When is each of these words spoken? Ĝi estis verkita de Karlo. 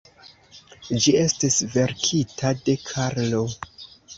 Ĝi 1.03 1.13
estis 1.25 1.59
verkita 1.75 2.55
de 2.65 2.79
Karlo. 2.89 3.47